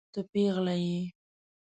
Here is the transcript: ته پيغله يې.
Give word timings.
ته 0.13 0.19
پيغله 0.31 0.75
يې. 0.85 0.99